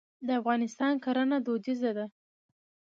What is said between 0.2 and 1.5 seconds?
د افغانستان کرنه